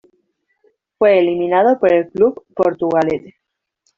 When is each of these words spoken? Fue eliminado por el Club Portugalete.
Fue 0.97 1.19
eliminado 1.19 1.77
por 1.79 1.93
el 1.93 2.09
Club 2.09 2.43
Portugalete. 2.55 3.35